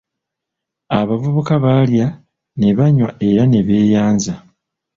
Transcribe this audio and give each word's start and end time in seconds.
Abavubuka 0.99 1.53
baalya, 1.63 2.07
ne 2.59 2.69
banywa 2.77 3.09
era 3.27 3.43
ne 3.47 3.59
beeyanza. 3.67 4.33